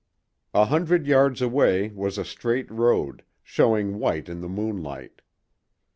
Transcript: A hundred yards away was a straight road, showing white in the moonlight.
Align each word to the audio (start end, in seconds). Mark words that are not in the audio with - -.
A 0.55 0.65
hundred 0.65 1.05
yards 1.05 1.43
away 1.43 1.89
was 1.89 2.17
a 2.17 2.25
straight 2.25 2.71
road, 2.71 3.23
showing 3.43 3.99
white 3.99 4.29
in 4.29 4.41
the 4.41 4.49
moonlight. 4.49 5.21